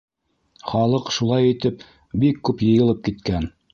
[0.69, 1.85] Халыҡ шулай итеп,
[2.25, 3.51] бик күп йыйылып киткән.